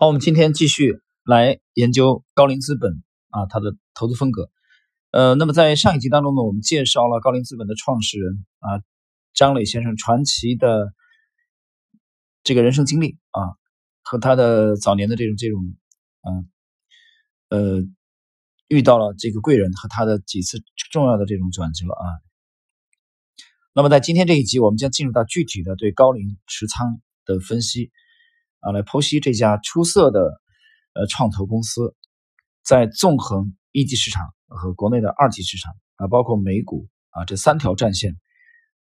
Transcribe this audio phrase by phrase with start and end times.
[0.00, 4.50] 好，我们今天继续来研究高瓴资本啊，它的投资风格。
[5.10, 8.80] 呃，那么在上一集当中呢，我们介绍了高瓴资本的创始人啊
[9.34, 10.94] 张磊先生传奇的
[12.42, 13.60] 这个人生经历啊，
[14.00, 15.60] 和他的早年的这种这种
[16.22, 16.48] 嗯
[17.50, 17.82] 呃
[18.68, 22.06] 遇到了这个贵人和他的几次重要的这种转折啊。
[23.74, 27.90] 那么在今天这一集，我们将进入到具体的对高瓴持仓的分析
[28.60, 30.40] 啊，来剖析这家出色的
[30.94, 31.94] 呃创投公司
[32.62, 34.26] 在纵横一级市场。
[34.52, 38.16] 和国内的二级市场啊，包括美股啊这三条战线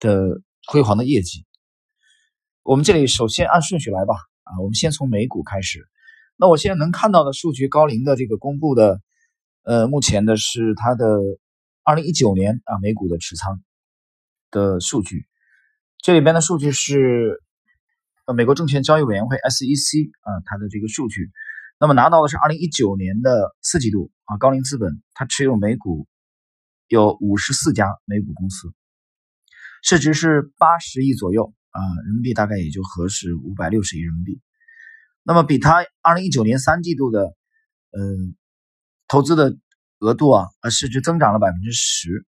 [0.01, 1.45] 的辉煌的业绩。
[2.63, 4.15] 我们这里首先按顺序来吧
[4.45, 5.87] 啊，我们先从美股开始。
[6.37, 9.03] 那我现在能看到的数据，高瓴的这个公布的，
[9.63, 11.05] 呃，目前的是它的
[11.83, 13.63] 二零一九年啊美股的持仓
[14.51, 15.27] 的数据。
[15.99, 17.43] 这里边的数据是
[18.29, 21.31] 呃美国证券交易委员会 SEC 啊它的这个数据。
[21.81, 26.07] 那么拿到的是二零一九年的四季度啊，高瓴资本它持有美股
[26.89, 28.69] 有五十四家美股公司，
[29.83, 34.43] 市值是八十亿左右啊，人民币大概也就合适五百六十亿人民币。
[35.23, 37.35] 那么比它二零一九年三季度的
[37.97, 38.37] 嗯
[39.07, 39.57] 投资的
[40.01, 42.27] 额度啊，呃市值增长了百分之十。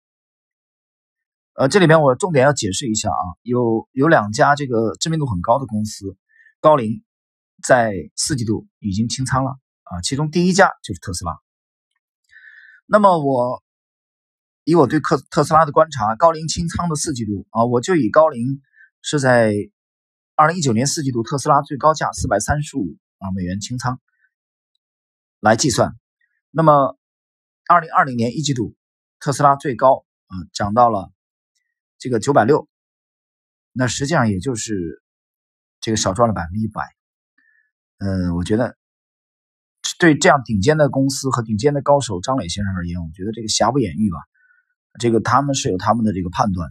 [1.58, 6.16] 呃，这里边我重点要解释一下啊，有有两家这个知名度很高的公司，
[6.60, 7.02] 高瓴。
[7.62, 9.52] 在四季度已经清仓了
[9.84, 11.32] 啊，其中第一家就是特斯拉。
[12.84, 13.62] 那么我
[14.64, 18.60] 以我对特特斯拉的观察，高瓴清仓的四季度啊，我就以高瓴
[19.00, 19.54] 是在
[20.34, 22.84] 二零一九年四季度特斯拉最高价四百三十五
[23.20, 23.98] 啊美元清仓
[25.40, 25.96] 来计算。
[26.50, 26.98] 那么
[27.66, 28.76] 二零二零年一季度
[29.18, 31.10] 特斯拉最高啊涨到了
[31.98, 32.68] 这个九百六，
[33.72, 35.02] 那实际上也就是
[35.80, 36.82] 这个少赚了百分之一百。
[37.98, 38.76] 嗯，我觉得
[39.98, 44.18] 对这样顶尖的公司和顶尖的高手张磊先生而言，我觉得这个瑕不掩瑜吧。
[44.98, 46.70] 这个他们是有他们的这个判断，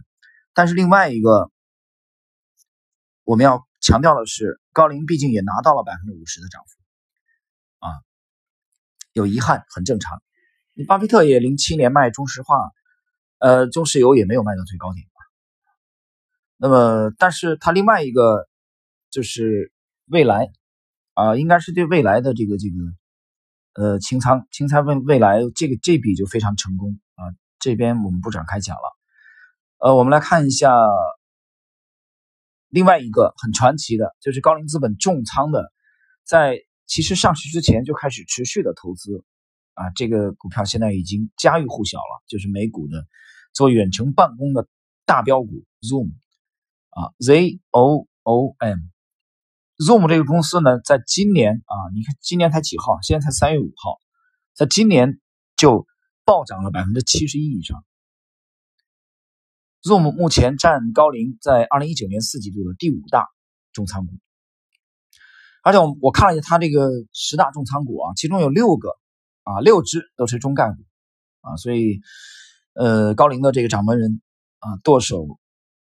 [0.54, 1.50] 但是另外一个
[3.24, 7.90] 我们要强调的是，高瓴毕竟也拿到了百分之五十的涨幅，啊，
[9.12, 10.22] 有遗憾很正常。
[10.74, 12.70] 你巴菲特也零七年卖中石化，
[13.38, 15.06] 呃，中石油也没有卖到最高点？
[16.56, 18.46] 那么，但是他另外一个
[19.10, 19.72] 就是
[20.06, 20.50] 未来。
[21.18, 22.74] 啊，应该是对未来的这个这个，
[23.72, 27.24] 呃，清仓清仓未未来这个这笔就非常成功啊。
[27.58, 28.82] 这边我们不展开讲了。
[29.78, 30.76] 呃，我们来看一下
[32.68, 35.72] 另外一个很传奇的，就是高瓴资本重仓的，
[36.22, 39.24] 在其实上市之前就开始持续的投资
[39.72, 39.88] 啊。
[39.94, 43.06] 这个股票现在已经家喻户晓了，就是美股的
[43.54, 44.68] 做远程办公的
[45.06, 46.10] 大标股 Zoom
[46.96, 48.78] 啊，Z O O M。
[49.76, 52.98] Zoom 这个公司呢，在今年啊，你看今年才几号？
[53.02, 54.00] 现在才三月五号，
[54.54, 55.20] 在今年
[55.54, 55.86] 就
[56.24, 57.84] 暴涨了百分之七十一以上。
[59.82, 63.28] Zoom 目前占高瓴在二零一九年四季度的第五大
[63.74, 64.14] 重仓股，
[65.62, 68.88] 而且我我看了一下它这个十大重仓股啊，其中有六个
[69.42, 70.82] 啊，六只都是中概股
[71.42, 72.00] 啊，所以
[72.72, 74.22] 呃，高瓴的这个掌门人
[74.60, 75.38] 啊，舵手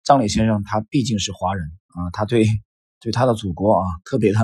[0.09, 2.49] 张磊先生，他毕竟是华人啊，他对。
[3.01, 4.41] 对他的祖国啊，特别的，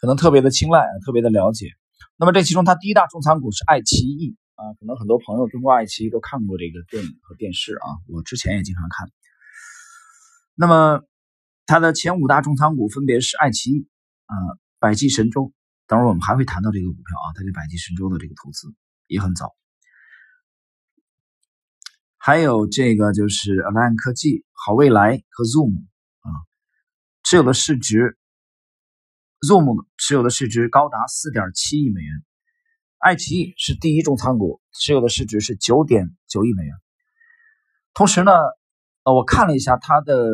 [0.00, 1.68] 可能特别的青睐，特别的了解。
[2.16, 9.10] 那么这其中，他第一大重仓股是爱奇艺啊，可能很多朋友通过爱奇艺都看过这个电影和电视啊，我之前也经常看。
[10.54, 11.02] 那么
[11.66, 13.86] 他的前五大重仓股分别是爱奇艺
[14.24, 14.34] 啊、
[14.78, 15.52] 百济神州，
[15.86, 18.74] 等会儿我们还会谈到这个股票啊，他对百济神州的这个投资
[19.08, 19.54] 也很早。
[22.16, 25.84] 还有这个就是 Align 科技、好未来和 Zoom
[26.20, 26.28] 啊。
[27.22, 28.16] 持有的市值
[29.46, 32.24] ，Zoom 持有的市值高达四点七亿美元，
[32.96, 36.74] 爱奇艺是第一重仓股，持有的市值是九点九亿美元。
[37.92, 38.32] 同时呢，
[39.02, 40.30] 呃，我看了一下它的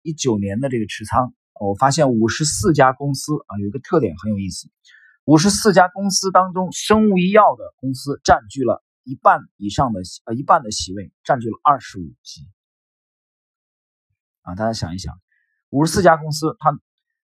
[0.00, 4.70] 一九年的这个持仓，我发现五十四家公司啊，有一个特点很有意思，
[5.26, 12.40] 五十四家公司当中，生物医药的公司占据了一半以上的呃一半的席位，占据了二十五席。
[14.44, 15.18] 啊，大家想一想。
[15.70, 16.78] 五十四家公司，他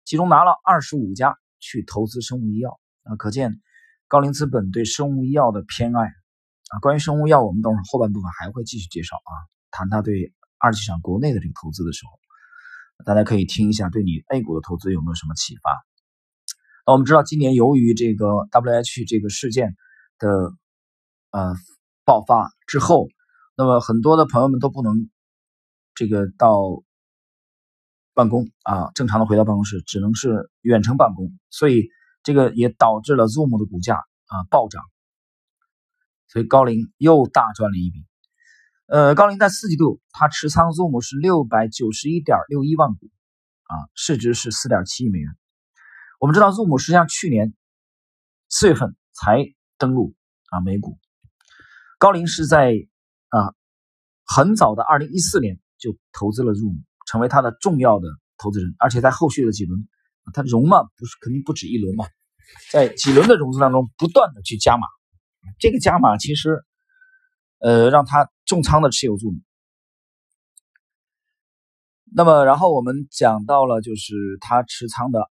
[0.05, 3.61] 其中拿了二十五家去投资生物医药啊，可见
[4.08, 6.81] 高瓴资本对生物医药的偏爱啊。
[6.81, 9.32] 关于生物医药，我们等会儿后半部分还会继续介绍啊，
[9.70, 15.70] 谈他对二级市场国内的这个投资的时候，大家可以听一下，对你 A 股的投资有没有什么启发？
[16.87, 19.76] 那我们知道，今年由于这个 WH 这个事件
[20.19, 20.28] 的
[21.31, 21.55] 呃
[22.05, 23.06] 爆发之后，
[23.56, 25.11] 那么很多的朋友们都不能
[25.94, 26.82] 这个到。
[28.20, 31.88] 办公啊，正常的回到办公室，只能是远程办公，所以
[32.22, 33.94] 这个也导致了 Zoom 的股价
[34.26, 34.82] 啊暴涨，
[36.28, 38.05] 所以高瓴又大赚了一笔。
[38.84, 43.08] 呃，高瓴在四季度它持仓 Zoom 是六百九十一点六一万股，
[43.62, 45.34] 啊，市值是四点七亿美元。
[46.19, 47.55] 我们知道 Zoom 实际上去年
[48.50, 49.46] 四月份才
[49.78, 50.14] 登陆
[50.50, 50.99] 啊美股，
[51.99, 52.75] 高瓴是在
[53.31, 53.55] 啊
[54.26, 58.07] 很早的二零一四年就投资了 Zoom，成为他的重要的
[58.39, 59.89] 投资人，而且在后续的几轮。
[60.33, 62.05] 他融嘛，不是肯定不止一轮嘛，
[62.71, 64.87] 在几轮的融资当中不断的去加码，
[65.59, 66.62] 这个加码其实，
[67.59, 69.33] 呃，让他重仓的持有住。
[72.15, 75.29] 那么，然后我们讲到了，就是他持仓的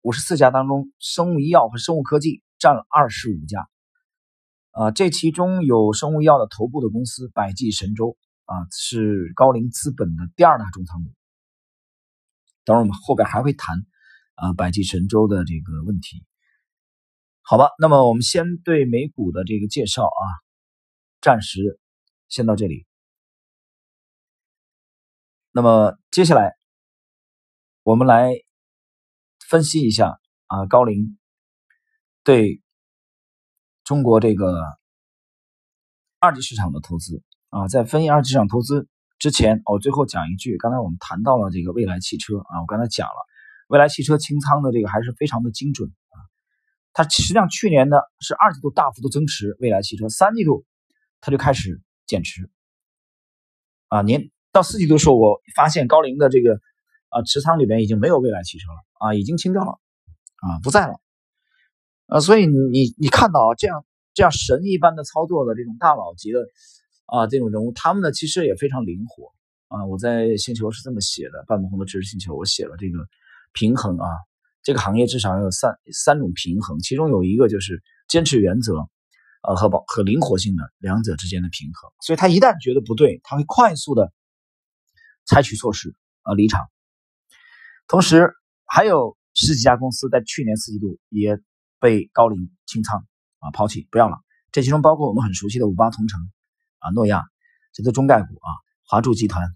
[0.00, 3.68] 五十四家当中，生物医药和生物科技占了二十五家，
[4.72, 8.16] 啊，这其中有生物医药的头部的公司百济神州
[8.50, 11.12] 啊，是高瓴资本的第二大重仓股。
[12.64, 13.86] 等会我们后边还会谈。
[14.40, 16.24] 啊，百济神州的这个问题，
[17.42, 20.24] 好吧，那么我们先对美股的这个介绍啊，
[21.20, 21.78] 暂时
[22.26, 22.86] 先到这里。
[25.50, 26.56] 那么接下来
[27.82, 28.30] 我们来
[29.46, 31.18] 分析一下啊，高瓴
[32.24, 32.62] 对
[33.84, 34.64] 中国这个
[36.18, 38.88] 二级市场的投资啊，在分析二级市场投资
[39.18, 43.14] 之前，我最后讲一句，刚才我们谈到了这个未来汽车啊，我刚才讲了。
[43.68, 46.18] 未来汽车清仓的这个还是非常的精准啊，
[46.92, 50.64] 它实际上去年呢是二季度大幅度增持，未来汽车三季度
[51.20, 52.50] 它就开始减持，
[53.86, 56.60] 啊，年到四季度的时候，我发现高瓴的这个
[57.10, 61.00] 啊持仓里边已经没有未来汽车了啊，已经清掉了啊，不在了，
[62.06, 66.40] 啊，所以你你看到这样这样神一般的操作的这种大佬级的
[67.10, 69.32] 啊这种人物，他们呢其实也非常灵活
[69.68, 72.98] 啊，我在星球是这么写的，半亩红的知识星球，我写了这个。
[73.52, 74.06] 平衡啊，
[74.62, 78.88] 这个行业至少要有三三种平衡，其中有一个就是坚持原则，
[79.42, 81.90] 呃和保和灵活性的两者之间的平衡。
[82.00, 84.12] 所以他一旦觉得不对，他会快速的
[85.26, 86.60] 采取措施啊离场。
[87.88, 88.32] 同时
[88.66, 91.40] 还有十几家公司在去年四季度也
[91.80, 92.36] 被高瓴
[92.66, 93.04] 清仓
[93.40, 94.16] 啊抛弃不要了，
[94.52, 96.20] 这其中包括我们很熟悉的五八同城
[96.80, 97.22] 啊诺亚，
[97.72, 98.48] 这都中概股啊
[98.88, 99.48] 华住集团，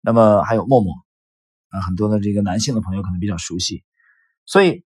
[0.00, 0.92] 那么还有陌陌。
[1.68, 3.82] 啊，很多的这个男性的朋友可能比较熟悉，
[4.46, 4.84] 所以，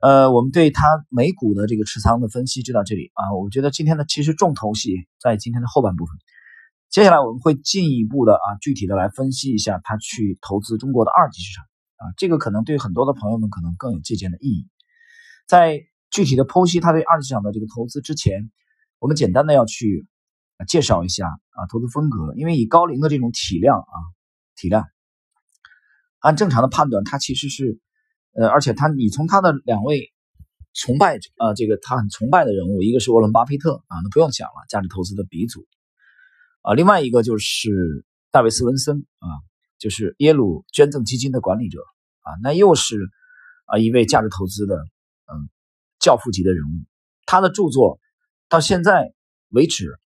[0.00, 3.32] 呃，我们对他美股的这个持仓的分析就到这里啊。
[3.32, 6.12] 我觉得今天的其实重头戏在今天的后半部分，
[6.90, 14.68] 接下来我们会进一步的啊，具体的来分析一下他去投资中国的二级市场啊，这个可能对很多的朋友们可能更有借鉴的意义。
[15.46, 15.80] 在
[16.10, 18.50] 具体的剖析他对二级市场的这个投资之前，
[18.98, 20.08] 我们简单的要去
[20.64, 23.96] 介绍一下啊投资风格，因为以高龄的这种体量啊
[24.54, 24.86] 体量。
[26.18, 27.78] 按正常的判断，他其实是，
[28.32, 30.12] 呃，而且他，你从他的两位
[30.72, 35.64] 崇拜者啊，这个他很崇拜的人物，一个是沃伦·巴菲特啊，那不用讲了，价值投资的鼻祖。
[36.62, 39.28] 啊，另外一个就是戴维斯·文森啊，
[39.78, 41.78] 就是耶鲁捐赠基金的管理者
[42.22, 42.96] 啊，那又是
[43.66, 45.48] 啊一位价值投资的嗯
[46.00, 46.84] 教父级的人物，
[47.24, 48.00] 他的著作
[48.48, 49.14] 到现在
[49.50, 49.96] 为止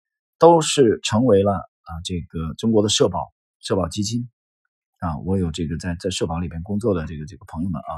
[0.40, 4.28] 都是成为了啊这个中国的社保社保基金。
[4.98, 7.92] 啊，我有这个在在社保里边工作的这个这个朋友们啊，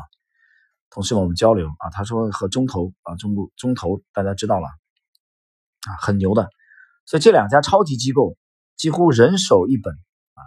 [0.88, 6.48] 同事们我们交流啊，他说和中投啊，中国中投大家知道了啊，很牛的，
[7.04, 8.36] 所以这两家超级机构
[8.76, 10.40] 几乎人手一本啊，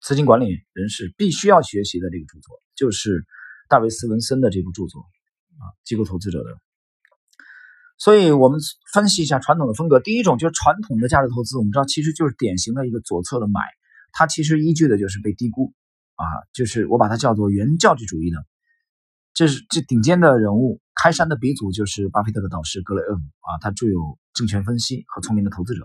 [0.00, 3.24] 资金管理人士必须要学习的这个著作，就是
[3.68, 6.50] 大卫斯文森的这部著作啊，机构投资者的。
[7.98, 8.60] 所以我们
[8.92, 13.60] 分析一下传统的风格，第一种就是传统的价值投资，我们知道其实就是典型的一个左侧的买。
[14.12, 15.72] 它其实依据的就是被低估
[16.14, 18.38] 啊，就是我把它叫做原教旨主义的，
[19.34, 23.98] 这是这顶尖的人物，开山的鼻祖就是巴菲特的导师格雷厄姆啊，他著有
[24.32, 25.82] 《证券分析》和《聪明的投资者》。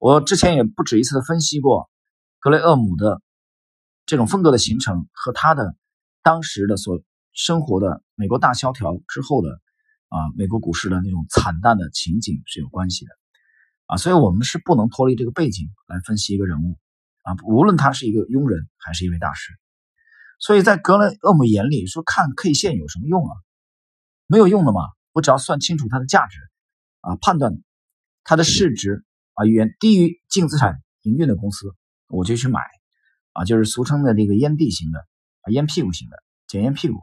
[0.00, 1.90] 我之前也不止一次的分析过
[2.38, 3.20] 格雷厄姆的
[4.06, 5.74] 这种风格的形成和他的
[6.22, 7.00] 当时的所
[7.32, 9.60] 生活的美国大萧条之后的
[10.08, 13.12] 啊美国股市的那种惨淡的情景是有关系的
[13.86, 16.78] 啊，所以我们是不能脱离这个背景来分析一个人物。
[17.22, 19.52] 啊，无论他是一个庸人还是一位大师，
[20.38, 23.34] 所以在格雷厄姆眼里说看 K 线有什么用啊？
[24.26, 24.80] 没有用的嘛，
[25.12, 26.38] 我只要算清楚它的价值，
[27.00, 27.52] 啊，判断
[28.24, 31.74] 它的市值啊远低于净资产营运的公司，
[32.08, 32.62] 我就去买，
[33.32, 35.00] 啊，就是俗称的这个烟蒂型的
[35.42, 37.02] 啊烟屁股型的捡烟屁股。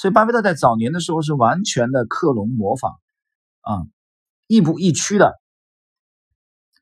[0.00, 2.94] 所以巴菲特在早年的时候是完全的克隆模仿，
[3.60, 3.84] 啊，
[4.46, 5.38] 亦步亦趋的。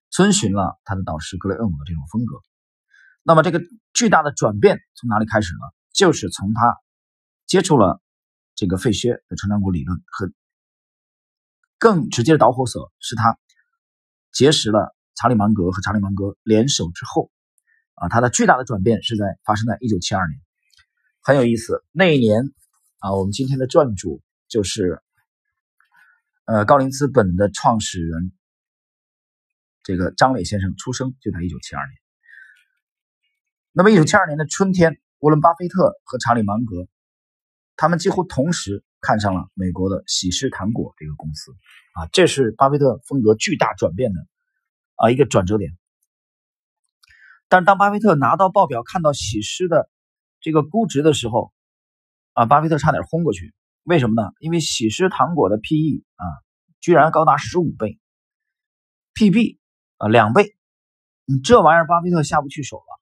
[0.08, 2.36] 遵循了他的导师格雷厄姆的这种风格，
[3.24, 3.60] 那么这个
[3.92, 5.60] 巨大的转变从哪里开始呢？
[5.92, 6.78] 就是从他
[7.44, 8.00] 接触了
[8.54, 10.30] 这个费薛的成长股理论和
[11.76, 13.36] 更直接的导火索是他
[14.30, 17.32] 结识了查理芒格和查理芒格联手之后，
[17.94, 20.40] 啊，他的巨大的转变是在发生在一九七二年，
[21.20, 21.84] 很有意思。
[21.90, 22.44] 那一年
[22.98, 25.02] 啊，我们今天的撰主就是
[26.44, 28.32] 呃高瓴资本的创始人
[29.82, 31.92] 这个张磊先生出生就在一九七二年。
[33.72, 36.88] 那么一九七二年的春天，沃伦巴菲特和查理芒格
[37.76, 38.84] 他们几乎同时。
[39.00, 41.52] 看上了美国的喜诗糖果这个公司，
[41.92, 44.26] 啊，这是巴菲特风格巨大转变的
[44.96, 45.70] 啊一个转折点。
[47.48, 49.88] 但是当巴菲特拿到报表看到喜诗的
[50.40, 51.52] 这个估值的时候，
[52.38, 53.52] 啊，巴菲特差点轰过去。
[53.82, 54.30] 为什么呢？
[54.38, 56.24] 因为喜诗糖果的 P/E 啊，
[56.78, 57.98] 居然高达十五倍
[59.12, 59.58] ，P/B
[59.96, 60.54] 啊两倍，
[61.24, 63.00] 你这玩意儿巴菲特下不去手了。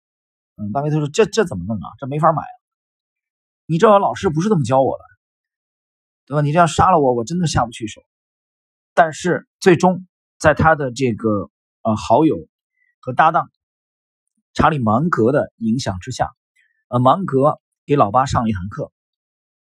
[0.56, 1.88] 嗯，巴菲特说这这怎么弄啊？
[1.98, 2.56] 这没法买啊！
[3.66, 5.04] 你知道老师不是这么教我的。
[6.24, 6.40] 对吧？
[6.40, 8.00] 你这样杀了我，我真的下不去手。
[8.94, 10.06] 但是最终，
[10.38, 11.50] 在他的这个
[11.82, 12.48] 呃好友
[13.00, 13.50] 和搭档
[14.54, 16.30] 查理芒格的影响之下，
[16.88, 18.90] 呃，芒格给老八上了一堂课。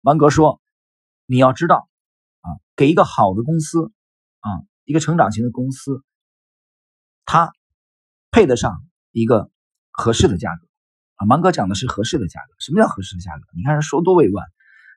[0.04, 0.61] 芒格说
[1.25, 1.88] ：“你要知道
[2.42, 3.90] 啊，给一个好的公司
[4.40, 4.50] 啊，
[4.84, 6.04] 一个成长型的公司，
[7.25, 7.54] 它
[8.30, 9.50] 配得上一个
[9.90, 10.66] 合适的价格
[11.14, 12.54] 啊。”芒格讲的是合适的价格。
[12.58, 13.46] 什么叫合适的价格？
[13.56, 14.44] 你看人说多委婉，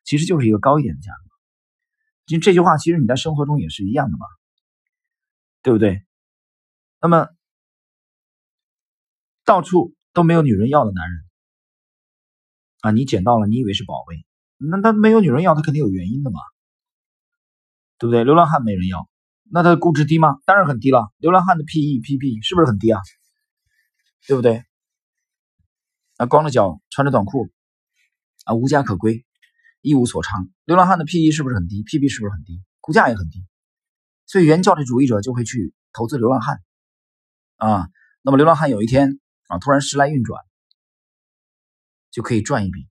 [0.04, 1.30] 其实就是一个高一点的价格。
[2.26, 4.26] 就这句话，其实你在生活中也是一样的嘛，
[5.62, 6.06] 对不对？
[7.00, 7.30] 那么
[9.46, 11.24] 到处都没有女人要的男人
[12.82, 14.26] 啊，你捡到了，你以为是宝贝，
[14.58, 16.40] 那他没有女人要，他肯定有原因的嘛，
[17.98, 18.24] 对不对？
[18.24, 19.10] 流浪汉没人要，
[19.52, 20.38] 那他的估值低吗？
[20.46, 21.12] 当然很低了。
[21.18, 23.00] 流浪汉的 PE、PP 是不是很低啊？
[24.28, 24.64] 对不对？
[26.18, 27.50] 啊，光着脚穿着短裤
[28.46, 29.24] 啊，无家可归。
[29.82, 32.62] 一无所长，流浪汉的 P/E 是不是很低？P/B 是不是很低？
[32.82, 33.46] 股价也很低，
[34.26, 36.60] 所以原教旨主义者就会去投资流浪汉
[37.58, 37.88] 啊。
[38.22, 40.44] 那么流浪汉有一天啊，突然时来运转，
[42.12, 42.90] 就可以赚一笔。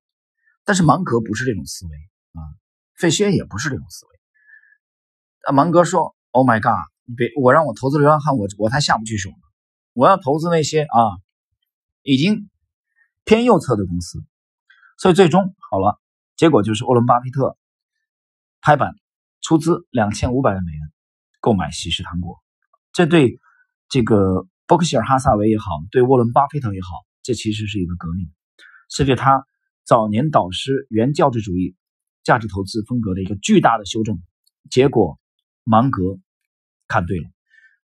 [0.67, 1.97] 但是芒格不是这种思维
[2.33, 2.41] 啊，
[2.99, 4.13] 费歇也不是这种思维。
[5.49, 9.37] 啊，芒格说：“Oh my god，别我让我投资流浪汉，我我才下不去手呢。
[9.95, 10.99] 我要投资那些啊，
[12.03, 12.51] 已经
[13.25, 14.23] 偏右侧的公司。”
[14.99, 16.01] 所以最终好了。
[16.37, 17.57] 结果就是沃伦·巴菲特
[18.61, 18.95] 拍板
[19.41, 20.81] 出资两千五百万美元
[21.41, 22.43] 购买喜事糖果，
[22.93, 23.41] 这对
[23.89, 26.89] 这个伯克希尔·哈萨维也好，对沃伦·巴菲特也好，
[27.23, 28.31] 这其实是一个革命，
[28.91, 29.47] 是对他
[29.87, 31.77] 早年导师原教旨主义
[32.25, 34.21] 价值投资风格的一个巨大的修正。
[34.69, 35.21] 结果
[35.63, 36.19] 芒格
[36.89, 37.31] 看对了，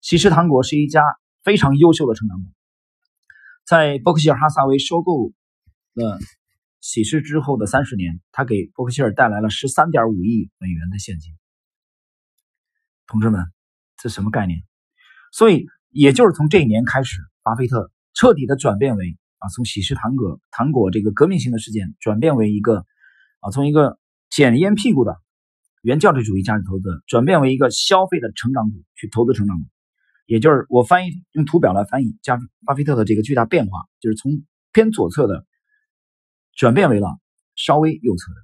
[0.01, 1.03] 喜事糖果是一家
[1.43, 2.49] 非常优秀的成长股，
[3.63, 5.31] 在伯克希尔·哈萨维收购
[5.93, 6.19] 了。
[6.79, 11.37] 喜事之后的三十年，他给伯克希尔带来了十三点五亿美元的现金。
[13.05, 13.45] 同志们，
[13.97, 14.63] 这什么概念？
[15.31, 22.85] 所以，也就是从这一年开始，巴菲特彻底的转变为啊，从喜事糖果糖果这个革命性的事件，转变为一个
[23.41, 25.17] 啊，从一个捡烟屁股的
[25.81, 29.65] 原教旨主义价值投资，转变为一个消费的成长股去投资成长股。
[30.25, 35.45] 也就是我翻译用图表来翻译加巴菲特的这个巨大变化，就是从偏左侧的。
[36.53, 37.07] 转变为了
[37.55, 38.37] 稍微右侧的，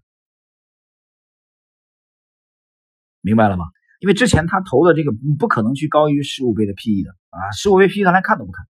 [3.19, 3.65] 明白了吗？
[3.99, 8.65] 因为之前他投的这个不可能去高于十五倍的 PE 的啊，十五倍 PE 他连看都不看。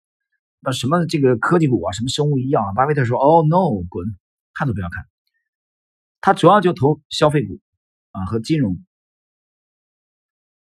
[0.59, 4.05] 那什么这个科技股啊，什么生物医药啊，巴菲特说：“哦，no，滚，
[4.53, 5.05] 看都不要看。”
[6.19, 7.59] 他主要就投消费股
[8.11, 8.83] 啊和金融。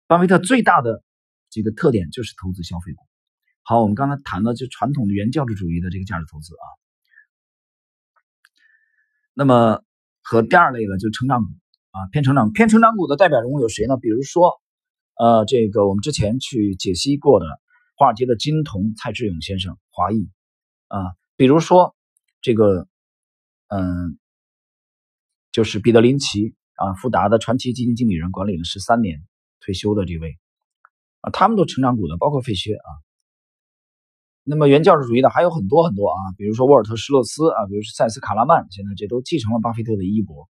[0.08, 1.04] 巴菲特最大的
[1.50, 3.04] 这个特点就是投资消费股。
[3.62, 6.66] 好，我们刚才谈了就传统的原教旨主义的这个价值投资啊。
[9.34, 9.84] 那么
[10.22, 11.50] 和第二类的就成长股
[11.92, 13.98] 啊，偏成长偏成长股的代表人物有谁呢？
[13.98, 14.62] 比如说，
[15.16, 17.46] 呃，这个我们之前去解析过的
[18.04, 20.30] 华尔街的金童蔡志勇先生，华裔
[20.90, 21.96] 啊，比如说
[22.42, 22.86] 这个，
[23.68, 24.20] 嗯，
[25.54, 29.24] 就是彼得林奇啊，富达的传奇基金经理人，管理了十三年
[29.62, 30.38] 退休的这位
[31.22, 32.90] 啊，他们都成长股的，包括费雪啊。
[34.44, 40.50] 那么原教旨主义的还有很多很多啊，比如说沃尔特施洛斯啊，比如说塞斯卡拉曼，现在这都继承了巴菲特的衣钵，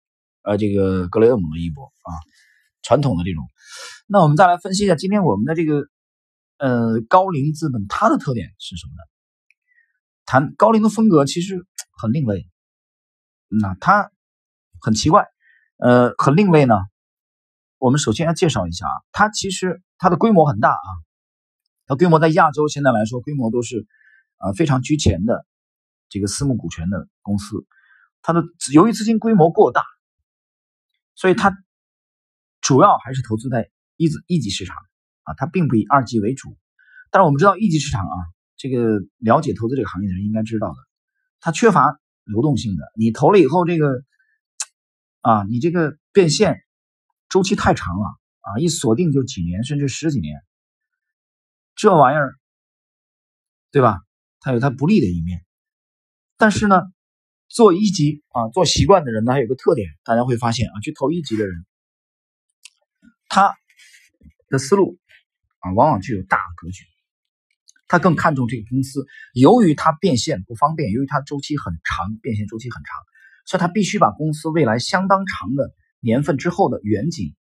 [0.43, 2.11] 呃，这个格雷厄姆的衣钵啊，
[2.83, 3.45] 传统的这种。
[4.09, 5.87] 那我们再来分析一下今天我们的这个
[6.59, 9.03] 呃高瓴资本它的特点是什么呢？
[10.25, 11.67] 谈高瓴的风格其实
[12.01, 12.49] 很另类，
[13.49, 14.11] 那它
[14.81, 15.27] 很奇怪，
[15.79, 16.75] 呃，很另类呢。
[17.79, 20.89] 我们首先要介绍一下啊，它其实它的规模很大啊。
[21.87, 23.87] 它规模在亚洲现在来说，规模都是
[24.39, 25.47] 啊非常居前的
[26.09, 27.65] 这个私募股权的公司。
[28.23, 29.85] 它的由于资金规模过大，
[31.15, 31.57] 所以它
[32.61, 34.75] 主要还是投资在一级一级市场
[35.27, 36.57] 啊，它并不以二级为主。
[37.11, 38.17] 但是我们知道一级市场啊，
[38.57, 40.77] 这个了解投资这个行业的人应该知道的，
[41.41, 42.91] 它缺乏流动性的。
[42.95, 44.03] 你投了以后，这个
[45.21, 46.63] 啊，你这个变现
[47.29, 48.07] 周期太长了
[48.41, 50.43] 啊，一锁定就几年甚至十几年，
[51.75, 52.35] 这玩意儿，
[53.71, 54.01] 对吧？
[54.41, 55.45] 它有它不利的一面。
[56.37, 56.83] 但是呢，
[57.49, 61.67] 做一级啊，做习惯的人呢，还有个特点，大家会发现啊，去投一级的人，
[63.29, 63.55] 他
[64.49, 64.99] 的思路
[65.75, 66.85] 往往具有大格局。
[67.89, 72.97] 他更看重这个公司，由于它变现不方便，由于它周期很长，变现周期很长，
[73.45, 77.37] 所以他必须把公司未来相当长的年份之后的远景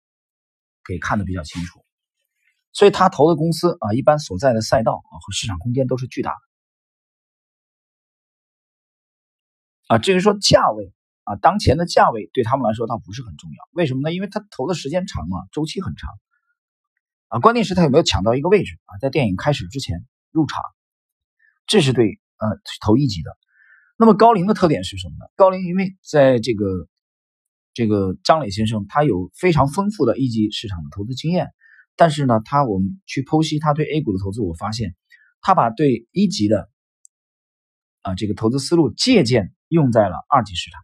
[0.86, 1.84] 给看得比较清楚。
[2.74, 6.38] 所以他投的公司啊，一般所在的赛道啊和市场空间都是巨大的。
[9.88, 13.68] 啊，至于说价位啊，当前的价位对他们来说倒不是很重要。
[13.72, 14.14] 为什么呢？
[14.14, 16.12] 因为他投的时间长嘛，周期很长。
[17.28, 20.06] 啊，关键是他有没有抢到一个位置啊，在电影开始之前。
[20.32, 20.62] 入场，
[21.66, 23.38] 这是对呃投一级的。
[23.98, 25.32] 那么高瓴的特点是什么呢？
[25.38, 26.90] 高瓴因为在这个
[27.74, 31.54] 这个张磊先生，他有非常丰富的一级市场的投资经验，
[31.96, 34.94] 但是呢，他我们去剖析他对 A 股的投资，我发现
[35.40, 36.70] 他把对一级的
[38.02, 40.82] 啊这个投资思路借鉴用在了二级市场。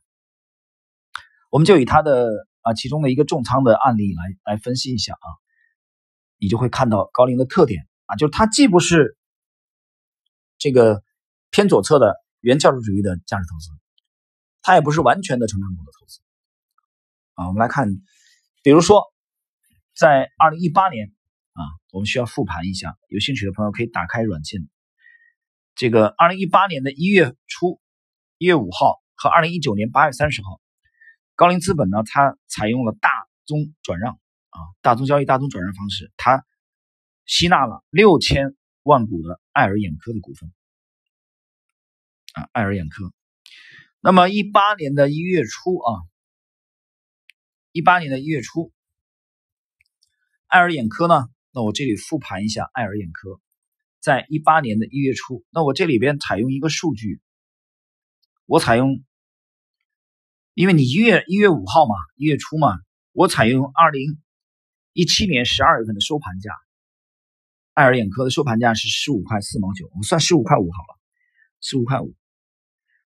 [1.50, 2.30] 我们就以他的
[2.62, 5.28] 啊其中的一个重仓的案例来来分析一下啊，
[6.42, 9.16] 你就会看到高瓴的特点啊，就是它既不是
[10.58, 11.04] 这个
[11.52, 13.70] 偏左侧的原教旨主义的价值投资，
[14.64, 16.20] 它也不是完全的成长股的投资
[17.36, 17.48] 啊。
[17.48, 17.88] 我们来看，
[18.64, 19.04] 比如说
[19.96, 21.14] 在二零一八年
[21.54, 24.68] 啊，我们需要复盘一下，有兴趣的朋友可以打开软件。
[25.76, 27.80] 这个二零一八年的一月初，
[28.40, 30.60] 一月五号和二零一九年八月三十号，
[31.36, 33.12] 高瓴资本呢，它采用了大
[33.46, 34.20] 宗转让
[34.52, 36.46] 啊，大宗交易、大宗转让方式，它
[37.26, 38.56] 吸纳了六千。
[38.84, 40.52] 万股的爱尔眼科的股份
[42.34, 43.14] 啊，爱尔眼科。
[44.00, 46.02] 那么一八年的一月初啊，
[47.72, 48.74] 一八年的一月初，
[50.48, 51.30] 爱尔眼科呢？
[51.52, 53.40] 那我这里复盘一下爱尔眼科，
[54.00, 57.22] 在一八年的一月初，那我这里边采用一个数据，
[58.48, 59.04] 我采用，
[60.56, 62.80] 因为你一月一月五号嘛，一月初嘛，
[63.12, 64.20] 我采用二零
[64.94, 66.52] 一七年十二月份的收盘价。
[67.74, 71.00] 爱尔眼科的收盘价是十五块四毛九，我们算十五块五好了，
[71.62, 72.14] 十五块五，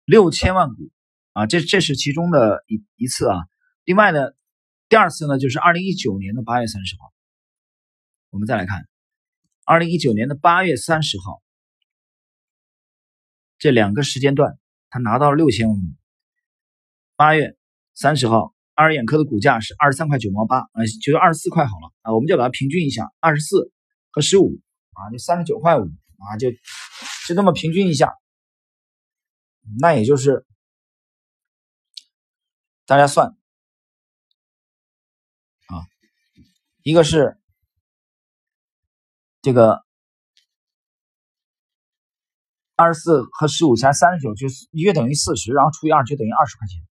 [0.04, 0.92] 六千万股
[1.32, 3.38] 啊，这这是其中的一一次啊。
[3.86, 4.32] 另外呢，
[4.90, 7.14] 第二次呢就是二零一九年的八月三十号，
[8.32, 8.88] 我们再来看
[9.64, 11.42] 二零一九年的八月三十号，
[13.58, 15.96] 这两个时间段他拿到了六千万股。
[17.16, 17.58] 八月
[17.94, 23.74] 三十号，爱尔眼科的股价是二十三块九毛八，啊，就是二十四块好了啊，我们就把它平均一下，二十四。
[24.12, 24.60] 和十五
[24.94, 26.50] 啊，就三十九块五啊，就
[27.28, 28.12] 就这么平均一下，
[29.80, 30.48] 那也就是
[32.88, 33.28] 大家算
[35.68, 35.86] 啊，
[36.82, 37.38] 一个是
[39.44, 39.86] 这个
[42.76, 46.82] 二十四和十五加三十九，就是约等于四十，然后除以二就等于二十块钱。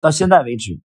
[0.00, 0.80] 到现在为止。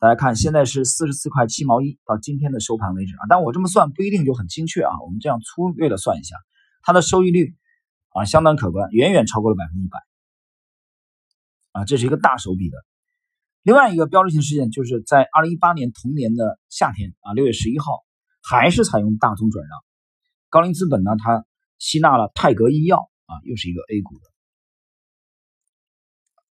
[0.00, 3.26] 大家看，现在是四十四块七毛一，到今天的收盘为止啊。
[3.28, 4.92] 但我这么算不一定就很精确啊。
[5.04, 6.36] 我们这样粗略的算一下，
[6.82, 7.56] 它的收益率
[8.10, 9.98] 啊相当可观，远远超过了百分之一百
[11.72, 12.76] 啊，这是一个大手笔的。
[13.62, 18.04] 另外一个标志性事件就是在二零一八年同年的夏天啊，六月十一号，
[18.40, 19.80] 还是采用大宗转让，
[20.48, 21.44] 高瓴资本呢，它
[21.78, 24.20] 吸纳了泰格医药啊，又是一个 A 股的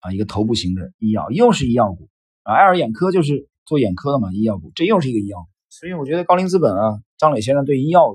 [0.00, 2.08] 啊，一个头部型的医药，又是医药股。
[2.42, 8.14] 啊，爱尔眼科就是做眼科的嘛，医药股，这又是一个医药股，所以我觉得高瓴资本啊，张磊先生对医药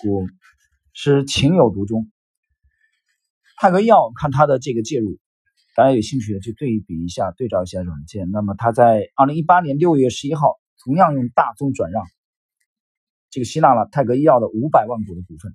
[0.00, 0.26] 股
[0.92, 2.10] 是情有独钟。
[3.58, 5.18] 泰格医药看它的这个介入，
[5.76, 8.30] 大家有兴趣的去对比一下，对照一下软件。
[8.30, 12.04] 那么它在二零一八年六月十一号，同样用大宗转让，
[13.30, 15.54] 这个吸纳了泰格医药的五百万股的股份，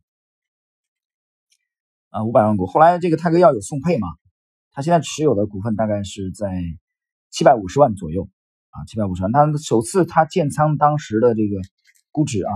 [2.10, 2.66] 啊，五百万股。
[2.66, 4.08] 后来这个泰格药有送配嘛，
[4.78, 6.46] 他现在持有的股份大概是在。
[7.30, 8.30] 七百五十万左右
[8.70, 9.32] 啊，七百五十万。
[9.34, 11.58] 他首次他建仓当时的这个
[12.12, 12.52] 估值啊，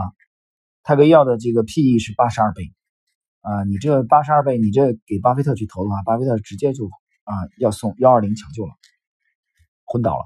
[0.82, 2.74] 泰格医药的这个 PE 是八十二倍
[3.42, 3.66] 啊。
[3.66, 6.86] 你这八十二倍，你这给巴菲特去投的话，巴菲特直接就
[7.26, 8.74] 啊要送幺二零抢救了，
[9.84, 10.24] 昏倒了。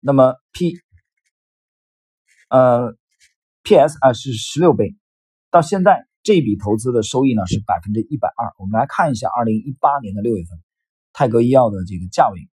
[0.00, 0.74] 那么 P
[2.50, 2.94] 呃
[3.64, 4.94] PS 啊是十六倍，
[5.50, 8.52] 到现在这笔投资的收益呢是百分之一百二。
[8.58, 10.60] 我们来看一下二零一八年的六月份
[11.12, 12.48] 泰格医药的这个价位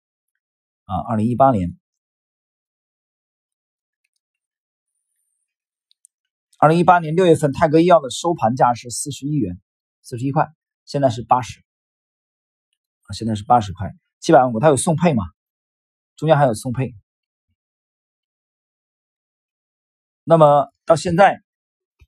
[0.85, 1.79] 啊，二零一八年，
[6.59, 9.61] 二零一八年六月份泰格医药的收盘价是四十一元，
[10.03, 10.49] 四十一块，
[10.85, 11.63] 现在是八十，
[13.13, 15.25] 现在是八十块，七百万股，它有送配嘛？
[16.17, 16.95] 中间还有送配。
[20.25, 21.43] 那么到现在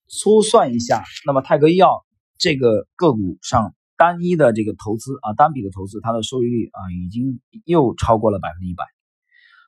[0.09, 2.05] 粗算一下，那么泰格医药
[2.37, 8.85] 这个个股上单一的这个投资啊，单笔的投资，它的收益率啊，已经又超过了百分之一百。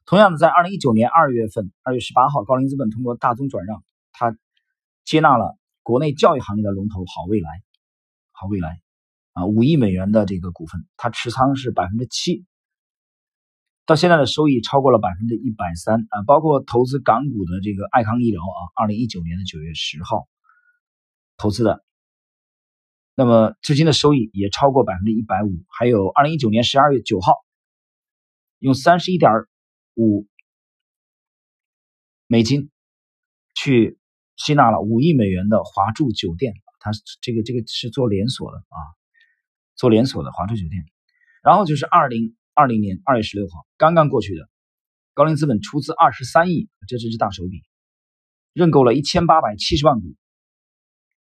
[0.07, 4.37] 同样的，在二零一九年二月份，二月十八号，高瓴资本通过大宗转让，它
[5.05, 7.49] 接纳了国内教育行业的龙头好未来，
[8.31, 8.81] 好未来
[9.33, 12.47] 啊，五亿美元的这个股份，它持仓是百分之七，
[13.85, 20.29] 到现在的收益超过了百分之一百三啊，包括投资港股的这个爱康医疗啊，二零一九年的九月十号
[21.37, 21.85] 投资的，
[23.21, 27.35] 那么至今的收益也超过百分之一百五，还有二零一九年十二月九号
[28.61, 29.31] 用三十一点。
[29.95, 30.27] 五
[32.27, 32.71] 美金
[33.55, 33.99] 去
[34.37, 38.79] 吸纳了五亿美元的华住酒店，它这个这个是做连锁的啊，
[39.77, 40.83] 做连锁的华住酒店。
[41.43, 44.49] 然后就是二零二零年二月十六号刚刚过去的，
[45.13, 47.63] 高瓴资本出资二十三亿，这真是大手笔，
[48.55, 50.15] 认购了一千八百七十万股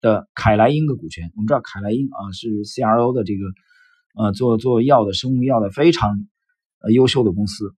[0.00, 1.30] 的凯莱英的股权。
[1.37, 3.44] 我们知道凯莱英啊是 CRO 的这个
[4.14, 6.26] 呃做做药的生物药的非常
[6.80, 7.74] 呃优秀的公司。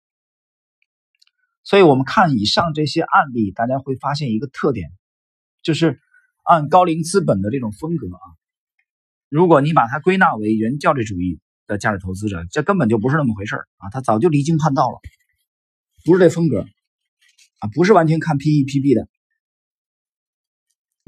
[1.63, 4.91] 所以，我们看以上这些案例，大家会发现一个特点，
[5.63, 6.01] 就是
[6.43, 8.27] 按高瓴资本的这种风格啊，
[9.29, 15.01] 如果你把它归纳为原教旨主义的价值投资者，这根本就不是那么回事啊，他早就离经叛道了，
[16.05, 16.63] 不是这风格
[17.59, 19.07] 啊，不是完全看 P E P B 的。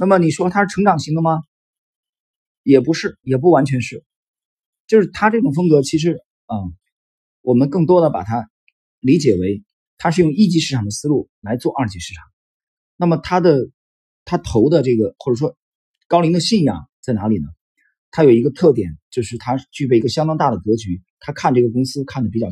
[0.03, 1.43] 那么你说它是成长型的吗？
[2.65, 4.05] 也不是，也不完全是，
[4.89, 6.57] 就是他这种风格，其实啊，
[7.41, 8.51] 我们更多的把它
[8.99, 9.63] 理解为。
[9.99, 12.25] 它是用一级市场的思路来做二级市场，
[12.97, 13.71] 那么它的
[14.25, 15.57] 它投的这个或者说
[16.09, 17.47] 高瓴的信仰在哪里呢？
[18.11, 22.49] 它有一个特点，就是它具备一个相当大的格局，他看这个公司看的比较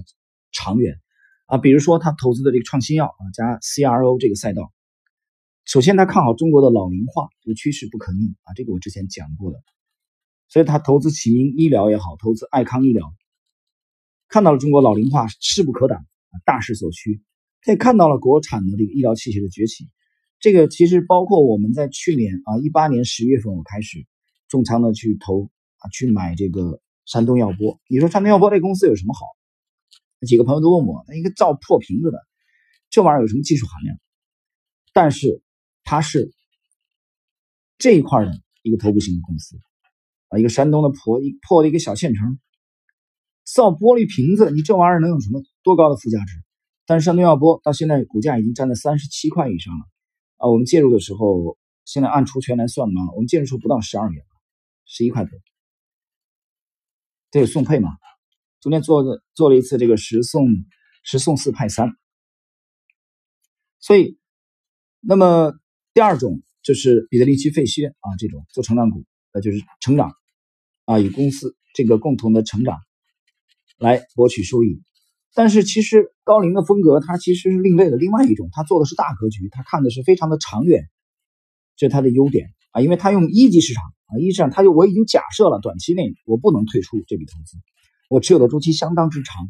[0.52, 1.00] 长远
[1.46, 1.58] 啊。
[1.58, 4.72] 比如说他投资的这个创新药啊加 CRO 这个赛道，
[5.64, 9.62] 首先他看好中国的老龄化这个趋势不可逆啊，这个我之前讲过的，
[10.48, 13.14] 所以他投资启明医疗也好，投资爱康医疗，
[14.28, 17.22] 看到了中国老龄化势不可挡啊，大势所趋。
[17.62, 19.84] 他也看到了国产的这个医疗器械的崛起，
[20.38, 24.06] 这个其实包括我们在去年啊一八年十月份我开始
[24.48, 27.78] 重仓的去投啊去买这个山东药玻。
[27.86, 29.26] 你说山东药玻这公司有什么好？
[30.26, 32.18] 几个朋友都问我，那一个造破瓶子的，
[32.88, 33.98] 这玩意儿有什么技术含量？
[34.92, 35.42] 但是
[35.90, 36.32] 它是
[37.76, 38.30] 这一块的
[38.62, 39.58] 一个头部型的公司
[40.28, 42.38] 啊，一个山东的破一破的一个小县城，
[43.42, 46.34] 造玻璃瓶子，你这玩意儿能有什么多高的附加值？
[46.86, 49.84] 但是山东药玻到现在股价已经站在三十七块以上了
[50.36, 50.46] 啊！
[50.48, 54.24] 我们介入的时候，现在按除权来算嘛，我们介入时候不到十二元，
[54.84, 55.36] 十一块多。
[57.32, 57.90] 这有送配嘛？
[58.60, 60.46] 中间做的做了一次这个十送
[61.02, 61.90] 十送四派三。
[63.80, 64.20] 所以，
[65.00, 65.52] 那么
[65.92, 70.12] 第二种就是彼得林奇、费歇啊这种做成长股，那就是成长
[70.84, 72.78] 啊，与公司这个共同的成长
[73.78, 74.82] 来博取收益。
[75.32, 80.82] 但是其实高瓴的风格，它其实是另类的另外一种，他做的是大格局，他看的是非常的长远，
[81.76, 87.56] 这是他的优点啊，因为他用一级市场啊，一级市场他就我已经假设了短期内我不能退出这笔投资，
[88.08, 89.48] 我持有的周期相当之长，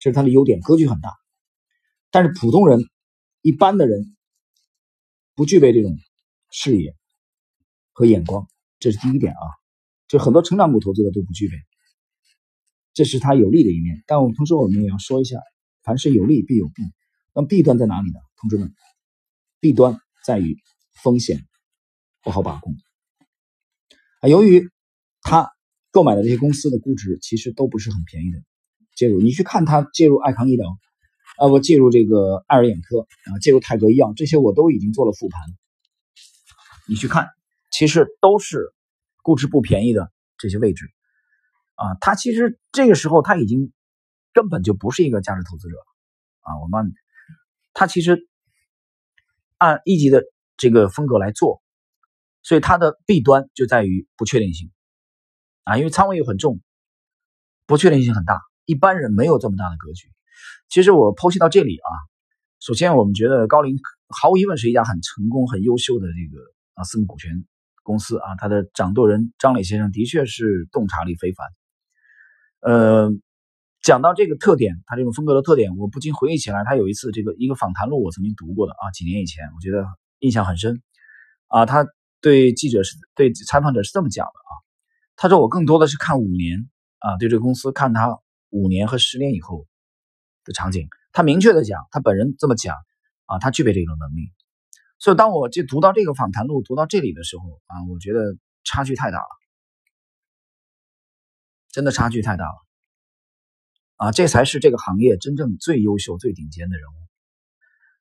[0.00, 1.12] 这是他的优点，格局很大。
[2.10, 2.80] 但是普通人、
[3.42, 4.16] 一般的人
[5.40, 5.96] 不具备这种
[6.50, 6.94] 视野
[7.92, 8.46] 和眼光，
[8.78, 9.40] 这是第一点啊，
[10.06, 11.54] 就很多成长股投资的都不具备。
[12.92, 15.38] 这是它有利的一面，但我们同时我们也要说一下，
[15.82, 16.82] 凡是有利必有弊。
[17.34, 18.20] 那么弊端在哪里呢？
[18.36, 18.74] 同志们，
[19.60, 20.58] 弊端在于
[21.02, 21.46] 风险
[22.22, 22.74] 不好把控
[24.20, 24.28] 啊。
[24.28, 24.68] 由于
[25.22, 25.50] 他
[25.90, 28.42] 购买的这些公司的估值其实都不是很便宜的，
[28.94, 30.68] 介入你去看他介入爱康医疗
[31.40, 35.40] 啊，我介入这个爱尔眼科啊，介入泰格医药，这些我都已经做了复盘。
[36.86, 37.30] 你去看，
[37.70, 38.74] 其实都是
[39.22, 40.84] 估值不便宜的这些位置。
[41.76, 43.72] 啊，他其实这个时候他已经
[44.34, 45.76] 根本就不是一个价值投资者
[46.40, 46.60] 啊！
[46.60, 46.92] 我们
[47.72, 48.28] 他其实
[49.56, 50.22] 按一级的
[50.58, 51.62] 这个风格来做，
[52.42, 54.70] 所以它的弊端就在于不确定性
[55.64, 56.60] 啊，因为仓位又很重，
[57.64, 60.12] 不确定性很大，一般人没有这么大的格局。
[60.68, 61.90] 其实我剖析到这里啊，
[62.60, 63.76] 首先我们觉得高瓴
[64.08, 66.42] 毫无疑问是一家很成功、很优秀的这个
[66.74, 67.44] 啊私募股权
[67.82, 71.46] 公司啊，他的掌舵人张磊先生的确是洞察力非凡。
[72.60, 73.10] 呃，
[73.82, 79.86] 讲到这个特点，他这种风格的特点，我不禁回忆起来，他有一次这个一个访谈录，我曾经读过的啊，几年以前，我觉得
[80.18, 80.82] 印象很深
[81.48, 81.86] 啊，他
[82.20, 84.52] 对记者是对采访者是这么讲的啊，
[85.16, 88.18] 他说我更多的是看五年啊，对这个公司看他
[88.50, 89.66] 五年和十年以后
[90.44, 90.88] 的场景。
[91.12, 92.76] 他明确的讲，他本人这么讲
[93.26, 94.32] 啊，他具备这种能力。
[94.98, 99.28] 所以当我就读到这个访谈录读到这里的时候啊，我觉得差距太大了，
[101.70, 102.54] 真的差距太大了
[103.96, 104.12] 啊！
[104.12, 106.96] 这才是这个行业真正最优秀、最顶尖的人物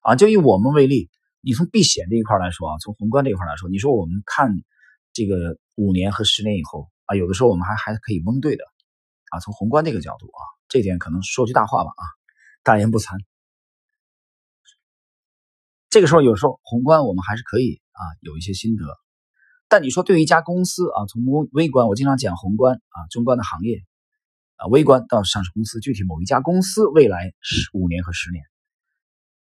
[0.02, 0.16] 啊！
[0.16, 1.10] 就以我们为例，
[1.42, 4.52] 你从避险这一块来说啊，从宏观这一块来说，你说我们看
[5.14, 8.64] 这个五年和十年以后啊，有的时候我们还还可以蒙对的
[9.32, 9.40] 啊。
[9.40, 12.04] 从宏观这个角度啊，这点可能说句大话吧啊，
[12.70, 13.18] 大言不惭。
[15.90, 18.86] 这个时候，有时候宏观我们还是可以啊有一些心得，
[19.68, 23.84] 但你说对于一家公司啊，从微微观，我经常讲宏观啊，中观的行业
[24.58, 28.46] 啊，微观到上市公司，具体某一家公司未来十五年和十年，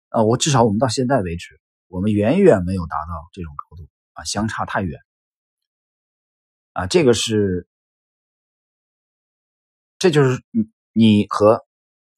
[0.09, 4.99] 啊，我至少我们到现在为止，我们远远没有达到这种高度啊，相差太远。
[6.73, 7.67] 啊，这个是，
[9.97, 11.64] 这就是你你和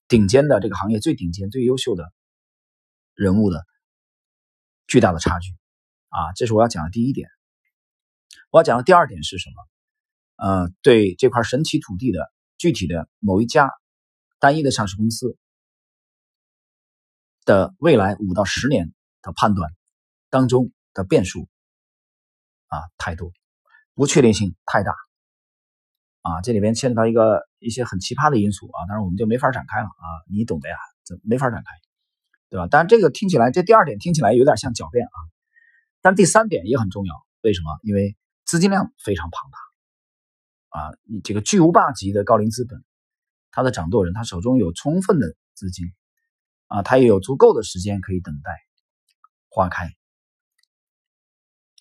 [0.08, 2.12] 顶尖的这个行业最顶尖、最优秀的
[3.13, 3.65] 人物的。
[4.89, 5.52] 巨大的差距，
[6.08, 7.28] 啊，这是我要讲的第一点。
[8.52, 9.67] 我要讲的第二点是什么？
[10.38, 13.70] 呃，对这块神奇土地的具体的某一家
[14.39, 15.38] 单一的上市公司
[17.43, 19.70] 的未来五到十年的判断
[20.30, 21.50] 当中的变数
[22.67, 23.34] 啊太多，
[23.93, 24.93] 不确定性太大
[26.28, 31.72] 啊，这里边牵扯到一个一些很奇葩的因素啊，当然我们就没法展开了啊，你懂的呀，这没法展开。
[32.50, 32.66] 对吧？
[32.68, 35.18] 当然，这个听起来，这第二点听起来有点像狡辩啊。
[36.00, 37.78] 但第三点也很重要，为什么？
[37.84, 40.92] 因为资金量非常庞大啊！
[41.04, 42.82] 你这个巨无霸级的高瓴资本，
[43.52, 45.88] 他的掌舵人他手中有充分的资金
[46.68, 48.52] 啊，他也有足够的时间可以等待
[49.50, 49.92] 花开。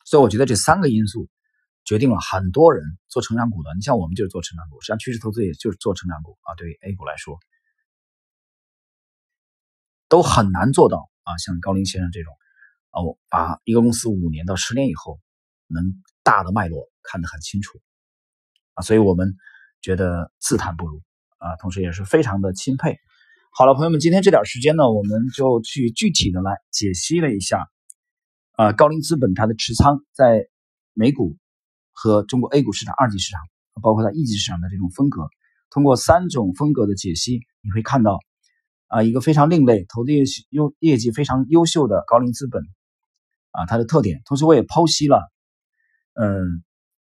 [0.05, 1.29] 所以我觉得这三个因素
[1.87, 3.73] 决定了很多人做成长股的。
[3.75, 6.55] 你像我们就是做成长股，实际上趋势投资也就是做成长股啊。
[6.57, 7.39] 对于 A 股来说。
[10.09, 12.33] 都很难做到啊，像高林先生这种，
[12.93, 15.19] 哦，把一个公司五年到十年以后
[15.67, 17.81] 能大的脉络看得很清楚
[18.75, 19.35] 啊，所以我们
[19.83, 21.03] 觉得自叹不如
[21.39, 22.97] 啊，同时也是非常的钦佩。
[23.51, 27.69] 好了，朋友们，今天这点时间呢，我们就去具体的来解析了一下
[28.53, 30.47] 啊，高瓴资本它的持仓在
[30.93, 31.37] 美股
[31.97, 33.41] 和中国 A 股市场二级市场，
[33.83, 35.29] 包括它一级市场的这种风格，
[35.71, 38.21] 通过三种风格的解析，你会看到。
[38.89, 42.63] 啊，一个非常另类、投资业优业绩非常优秀的高瓴资本，
[43.51, 44.23] 啊，它的特点。
[44.25, 45.29] 同时，我也剖析了，
[46.15, 46.63] 嗯，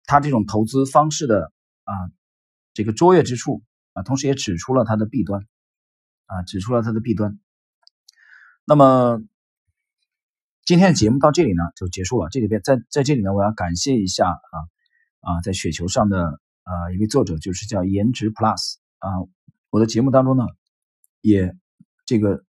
[0.06, 1.52] 它这种投资方式的
[1.84, 1.94] 啊
[2.74, 3.62] 这个卓越之处
[3.94, 5.46] 啊，同时也指出了它的弊端，
[6.26, 7.40] 啊，指出了它的弊端。
[8.66, 9.22] 那么
[10.66, 12.30] 今天的节目到这里呢就结束了。
[12.30, 14.56] 这里边在在这里呢，我要感谢一下啊
[15.22, 19.10] 啊，在雪球上的啊一位作者，就是叫颜值 Plus 啊，
[19.70, 20.46] 我的节目当中呢。
[21.22, 21.54] 也
[22.06, 22.46] 这个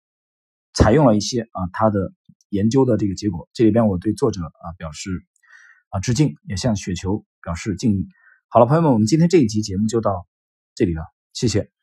[0.76, 2.14] 采用了一些啊他的
[2.50, 5.26] 研究的这个结果，这里边我对作者啊表示
[5.90, 8.08] 啊致敬，也向雪球表示敬意。
[8.48, 10.28] 好了，朋友们，我们今天这一集节目就到
[10.76, 11.02] 这里了，
[11.34, 11.79] 谢谢。